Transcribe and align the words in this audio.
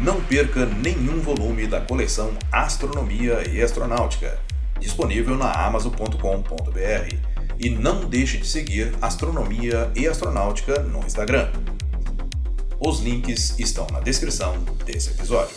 Não 0.00 0.20
perca 0.20 0.66
nenhum 0.66 1.20
volume 1.20 1.66
da 1.66 1.80
coleção 1.80 2.32
Astronomia 2.52 3.48
e 3.48 3.62
Astronáutica, 3.62 4.38
disponível 4.78 5.36
na 5.36 5.50
amazon.com.br. 5.50 7.16
E 7.58 7.70
não 7.70 8.04
deixe 8.04 8.36
de 8.36 8.46
seguir 8.46 8.92
Astronomia 9.00 9.90
e 9.96 10.06
Astronáutica 10.06 10.80
no 10.80 10.98
Instagram. 11.00 11.50
Os 12.78 13.00
links 13.00 13.58
estão 13.58 13.86
na 13.90 14.00
descrição 14.00 14.58
desse 14.84 15.10
episódio. 15.10 15.56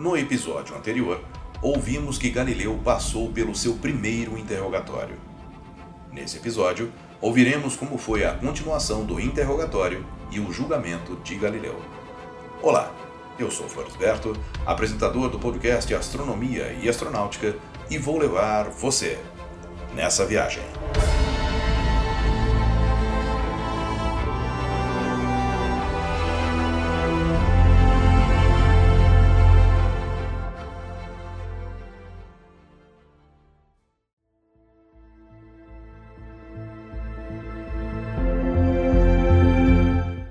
No 0.00 0.16
episódio 0.16 0.74
anterior, 0.74 1.22
ouvimos 1.60 2.16
que 2.16 2.30
Galileu 2.30 2.80
passou 2.82 3.30
pelo 3.30 3.54
seu 3.54 3.74
primeiro 3.74 4.38
interrogatório. 4.38 5.18
Nesse 6.10 6.38
episódio, 6.38 6.90
ouviremos 7.20 7.76
como 7.76 7.98
foi 7.98 8.24
a 8.24 8.32
continuação 8.32 9.04
do 9.04 9.20
interrogatório 9.20 10.06
e 10.30 10.40
o 10.40 10.50
julgamento 10.50 11.16
de 11.16 11.34
Galileu. 11.34 11.78
Olá, 12.62 12.90
eu 13.38 13.50
sou 13.50 13.68
Florisberto, 13.68 14.32
apresentador 14.64 15.28
do 15.28 15.38
podcast 15.38 15.94
Astronomia 15.94 16.74
e 16.82 16.88
Astronáutica, 16.88 17.54
e 17.90 17.98
vou 17.98 18.16
levar 18.16 18.70
você 18.70 19.18
nessa 19.94 20.24
viagem. 20.24 20.62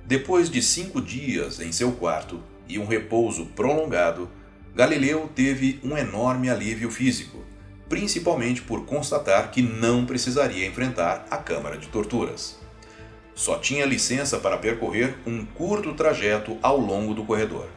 Depois 0.10 0.50
de 0.50 0.60
cinco 0.60 1.00
dias 1.00 1.60
em 1.60 1.72
seu 1.72 1.92
quarto 1.92 2.42
e 2.68 2.80
um 2.80 2.86
repouso 2.88 3.46
prolongado, 3.46 4.28
Galileu 4.76 5.30
teve 5.36 5.80
um 5.84 5.96
enorme 5.96 6.50
alívio 6.50 6.90
físico, 6.90 7.46
principalmente 7.88 8.64
por 8.64 8.88
constatar 8.88 9.52
que 9.52 9.62
não 9.62 10.08
precisaria 10.08 10.66
enfrentar 10.66 11.28
a 11.30 11.38
câmara 11.38 11.78
de 11.78 11.90
torturas. 11.90 12.58
Só 13.36 13.60
tinha 13.60 13.86
licença 13.86 14.40
para 14.40 14.58
percorrer 14.58 15.16
um 15.28 15.46
curto 15.46 15.94
trajeto 15.94 16.58
ao 16.60 16.80
longo 16.80 17.14
do 17.14 17.24
corredor. 17.24 17.68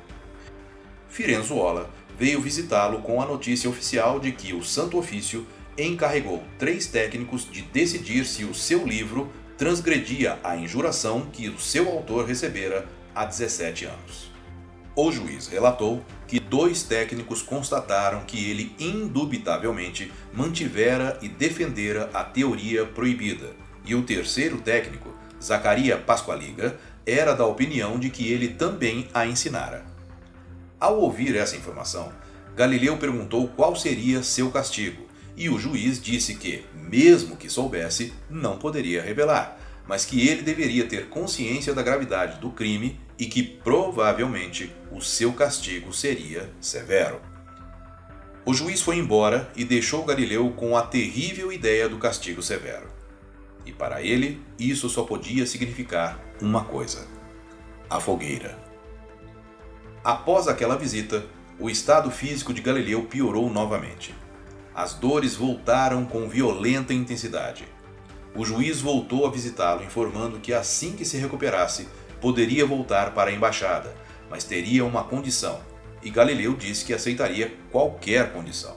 Firenzuola 1.11 1.91
veio 2.19 2.41
visitá-lo 2.41 3.03
com 3.03 3.21
a 3.21 3.27
notícia 3.27 3.69
oficial 3.69 4.19
de 4.19 4.33
que 4.33 4.55
o 4.55 4.65
Santo 4.65 4.97
Ofício 4.97 5.47
encarregou 5.77 6.43
três 6.59 6.87
técnicos 6.87 7.47
de 7.51 7.61
decidir 7.61 8.25
se 8.25 8.43
o 8.43 8.55
seu 8.55 8.87
livro 8.87 9.31
transgredia 9.57 10.39
a 10.43 10.57
injuração 10.57 11.23
que 11.33 11.49
o 11.49 11.59
seu 11.59 11.89
autor 11.89 12.27
recebera 12.27 12.87
há 13.15 13.25
17 13.25 13.85
anos. 13.87 14.33
O 14.95 15.11
juiz 15.11 15.47
relatou 15.47 16.05
que 16.27 16.39
dois 16.39 16.83
técnicos 16.83 17.43
constataram 17.43 18.25
que 18.27 18.51
ele 18.51 18.75
indubitavelmente 18.79 20.13
mantivera 20.33 21.19
e 21.23 21.29
defendera 21.29 22.11
a 22.13 22.23
teoria 22.23 22.85
proibida, 22.85 23.51
e 23.85 23.95
o 23.95 24.03
terceiro 24.03 24.61
técnico, 24.61 25.11
Zacaria 25.43 25.97
Pasqualiga, 25.97 26.79
era 27.07 27.35
da 27.35 27.47
opinião 27.47 27.99
de 27.99 28.11
que 28.11 28.31
ele 28.31 28.49
também 28.49 29.09
a 29.13 29.27
ensinara. 29.27 29.85
Ao 30.79 30.99
ouvir 30.99 31.37
essa 31.37 31.57
informação, 31.57 32.13
Galileu 32.55 32.99
perguntou 32.99 33.49
qual 33.49 33.75
seria 33.75 34.23
seu 34.23 34.51
castigo, 34.51 35.07
e 35.37 35.49
o 35.49 35.59
juiz 35.59 36.01
disse 36.01 36.35
que, 36.35 36.65
mesmo 36.75 37.37
que 37.37 37.49
soubesse, 37.49 38.13
não 38.29 38.59
poderia 38.59 39.03
revelar, 39.03 39.59
mas 39.87 40.05
que 40.05 40.29
ele 40.29 40.43
deveria 40.43 40.87
ter 40.87 41.09
consciência 41.09 41.75
da 41.75 41.83
gravidade 41.83 42.41
do 42.41 42.51
crime 42.51 43.01
e 43.19 43.27
que 43.27 43.43
provavelmente 43.43 44.73
o 44.91 45.01
seu 45.01 45.33
castigo 45.33 45.93
seria 45.93 46.51
severo. 46.61 47.21
O 48.45 48.53
juiz 48.53 48.81
foi 48.81 48.97
embora 48.97 49.51
e 49.55 49.65
deixou 49.65 50.05
Galileu 50.05 50.51
com 50.51 50.77
a 50.77 50.83
terrível 50.83 51.53
ideia 51.53 51.89
do 51.89 51.99
castigo 51.99 52.43
severo. 52.43 52.91
E 53.65 53.73
para 53.73 54.03
ele, 54.03 54.43
isso 54.59 54.89
só 54.89 55.05
podia 55.05 55.47
significar 55.47 56.21
uma 56.41 56.65
coisa: 56.65 57.07
a 57.89 58.01
fogueira. 58.01 58.59
Após 60.03 60.49
aquela 60.49 60.77
visita, 60.77 61.25
o 61.61 61.71
estado 61.71 62.11
físico 62.11 62.53
de 62.53 62.61
Galileu 62.61 63.05
piorou 63.05 63.49
novamente. 63.49 64.13
As 64.75 64.95
dores 64.95 65.35
voltaram 65.35 66.07
com 66.07 66.29
violenta 66.29 66.95
intensidade. 66.95 67.67
O 68.35 68.45
juiz 68.45 68.81
voltou 68.81 69.27
a 69.27 69.31
visitá-lo, 69.31 69.85
informando 69.85 70.41
que 70.41 70.55
assim 70.55 70.93
que 70.93 71.05
se 71.05 71.19
recuperasse, 71.19 71.87
poderia 72.21 72.65
voltar 72.65 73.13
para 73.13 73.31
a 73.31 73.35
embaixada, 73.35 73.95
mas 74.31 74.45
teria 74.45 74.83
uma 74.85 75.05
condição, 75.05 75.61
e 76.03 76.09
Galileu 76.09 76.55
disse 76.55 76.87
que 76.87 76.95
aceitaria 76.95 77.55
qualquer 77.71 78.33
condição. 78.33 78.77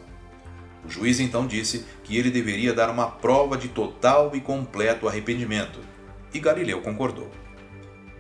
O 0.84 0.90
juiz 0.90 1.22
então 1.22 1.48
disse 1.48 1.86
que 2.04 2.18
ele 2.18 2.30
deveria 2.30 2.74
dar 2.74 2.90
uma 2.90 3.08
prova 3.08 3.58
de 3.58 3.70
total 3.70 4.32
e 4.36 4.42
completo 4.42 5.08
arrependimento, 5.08 5.80
e 6.34 6.40
Galileu 6.40 6.82
concordou. 6.82 7.32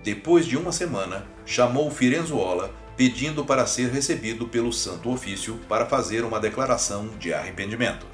Depois 0.01 0.45
de 0.45 0.55
uma 0.55 0.71
semana, 0.71 1.27
chamou 1.45 1.91
Firenzuola 1.91 2.73
pedindo 2.97 3.43
para 3.43 3.65
ser 3.65 3.91
recebido 3.91 4.47
pelo 4.47 4.71
Santo 4.71 5.11
Ofício 5.11 5.59
para 5.67 5.85
fazer 5.85 6.23
uma 6.23 6.39
declaração 6.39 7.09
de 7.19 7.33
arrependimento. 7.33 8.05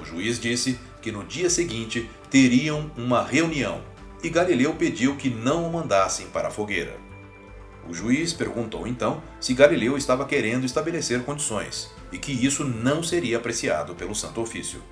O 0.00 0.04
juiz 0.04 0.38
disse 0.38 0.78
que 1.00 1.10
no 1.10 1.24
dia 1.24 1.48
seguinte 1.48 2.08
teriam 2.30 2.90
uma 2.96 3.24
reunião 3.24 3.82
e 4.22 4.28
Galileu 4.28 4.74
pediu 4.74 5.16
que 5.16 5.30
não 5.30 5.66
o 5.66 5.72
mandassem 5.72 6.26
para 6.26 6.48
a 6.48 6.50
fogueira. 6.50 6.94
O 7.88 7.94
juiz 7.94 8.34
perguntou 8.34 8.86
então 8.86 9.22
se 9.40 9.54
Galileu 9.54 9.96
estava 9.96 10.26
querendo 10.26 10.66
estabelecer 10.66 11.22
condições 11.22 11.90
e 12.12 12.18
que 12.18 12.32
isso 12.32 12.64
não 12.64 13.02
seria 13.02 13.38
apreciado 13.38 13.94
pelo 13.94 14.14
Santo 14.14 14.42
Ofício. 14.42 14.82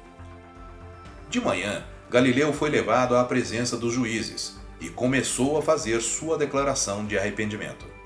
De 1.28 1.40
manhã, 1.40 1.84
Galileu 2.10 2.54
foi 2.54 2.70
levado 2.70 3.14
à 3.14 3.22
presença 3.24 3.76
dos 3.76 3.92
juízes 3.92 4.56
e 4.80 4.88
começou 4.88 5.58
a 5.58 5.62
fazer 5.62 6.00
sua 6.00 6.38
declaração 6.38 7.04
de 7.04 7.18
arrependimento 7.18 7.97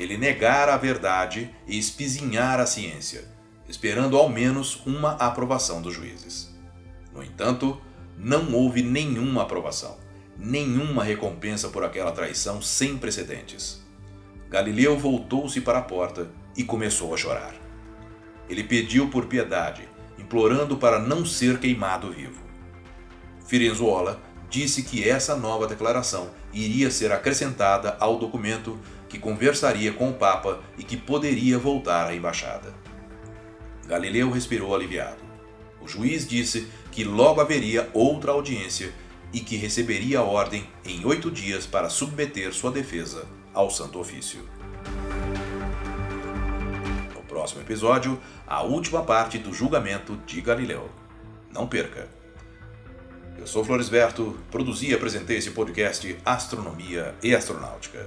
ele 0.00 0.16
negara 0.16 0.72
a 0.72 0.78
verdade 0.78 1.54
e 1.66 1.78
espizinhar 1.78 2.58
a 2.58 2.64
ciência, 2.64 3.22
esperando 3.68 4.16
ao 4.16 4.30
menos 4.30 4.80
uma 4.86 5.10
aprovação 5.12 5.82
dos 5.82 5.92
juízes. 5.92 6.58
No 7.14 7.22
entanto, 7.22 7.78
não 8.16 8.50
houve 8.54 8.82
nenhuma 8.82 9.42
aprovação, 9.42 9.98
nenhuma 10.38 11.04
recompensa 11.04 11.68
por 11.68 11.84
aquela 11.84 12.12
traição 12.12 12.62
sem 12.62 12.96
precedentes. 12.96 13.84
Galileu 14.48 14.98
voltou-se 14.98 15.60
para 15.60 15.80
a 15.80 15.82
porta 15.82 16.30
e 16.56 16.64
começou 16.64 17.12
a 17.12 17.18
chorar. 17.18 17.54
Ele 18.48 18.64
pediu 18.64 19.10
por 19.10 19.26
piedade, 19.26 19.86
implorando 20.18 20.78
para 20.78 20.98
não 20.98 21.26
ser 21.26 21.58
queimado 21.58 22.10
vivo. 22.10 22.40
Firenzuola 23.46 24.18
disse 24.48 24.82
que 24.82 25.06
essa 25.06 25.36
nova 25.36 25.66
declaração 25.66 26.30
iria 26.54 26.90
ser 26.90 27.12
acrescentada 27.12 27.98
ao 28.00 28.18
documento 28.18 28.78
que 29.10 29.18
conversaria 29.18 29.92
com 29.92 30.08
o 30.08 30.14
Papa 30.14 30.60
e 30.78 30.84
que 30.84 30.96
poderia 30.96 31.58
voltar 31.58 32.06
à 32.06 32.14
embaixada. 32.14 32.72
Galileu 33.86 34.30
respirou 34.30 34.72
aliviado. 34.72 35.18
O 35.80 35.88
juiz 35.88 36.26
disse 36.26 36.68
que 36.92 37.02
logo 37.02 37.40
haveria 37.40 37.90
outra 37.92 38.30
audiência 38.30 38.92
e 39.32 39.40
que 39.40 39.56
receberia 39.56 40.20
a 40.20 40.22
ordem 40.22 40.64
em 40.84 41.04
oito 41.04 41.28
dias 41.28 41.66
para 41.66 41.88
submeter 41.88 42.54
sua 42.54 42.70
defesa 42.70 43.26
ao 43.52 43.68
Santo 43.68 43.98
Ofício. 43.98 44.48
No 47.12 47.22
próximo 47.22 47.62
episódio, 47.62 48.20
a 48.46 48.62
última 48.62 49.02
parte 49.02 49.38
do 49.38 49.52
julgamento 49.52 50.16
de 50.24 50.40
Galileu. 50.40 50.88
Não 51.52 51.66
perca! 51.66 52.08
Eu 53.36 53.46
sou 53.46 53.64
Floresberto, 53.64 54.38
produzi 54.50 54.90
e 54.90 54.94
apresentei 54.94 55.38
esse 55.38 55.50
podcast 55.50 56.16
Astronomia 56.24 57.14
e 57.22 57.34
Astronáutica. 57.34 58.06